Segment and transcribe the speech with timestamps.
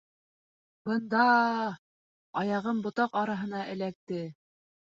[0.89, 1.67] —Бында-а-а-а.
[2.41, 4.27] Аяғым ботаҡ араһына эләкте.